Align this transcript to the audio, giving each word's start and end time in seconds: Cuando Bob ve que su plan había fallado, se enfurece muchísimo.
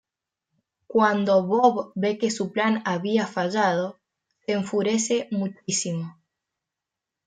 Cuando 0.87 1.43
Bob 1.43 1.91
ve 1.93 2.17
que 2.17 2.31
su 2.31 2.51
plan 2.51 2.81
había 2.85 3.27
fallado, 3.27 3.99
se 4.47 4.53
enfurece 4.53 5.27
muchísimo. 5.29 6.19